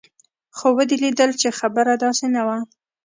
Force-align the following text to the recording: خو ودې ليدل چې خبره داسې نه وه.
خو 0.57 0.67
ودې 0.77 0.97
ليدل 1.03 1.31
چې 1.41 1.57
خبره 1.59 1.93
داسې 2.03 2.25
نه 2.35 2.41
وه. 2.47 2.57